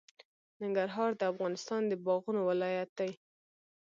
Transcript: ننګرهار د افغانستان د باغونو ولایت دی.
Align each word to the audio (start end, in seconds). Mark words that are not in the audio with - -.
ننګرهار 0.61 1.11
د 1.17 1.21
افغانستان 1.31 1.81
د 1.87 1.93
باغونو 2.05 2.41
ولایت 2.49 2.89
دی. 2.99 3.11